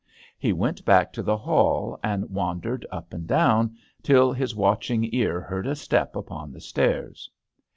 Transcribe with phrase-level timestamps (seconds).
[0.39, 5.07] He went back to the hall and wan dered up and down, till his watching
[5.13, 7.29] ear heard a step upon the stairs.